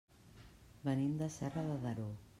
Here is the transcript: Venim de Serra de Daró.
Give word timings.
Venim 0.89 1.13
de 1.21 1.31
Serra 1.37 1.69
de 1.71 1.81
Daró. 1.87 2.13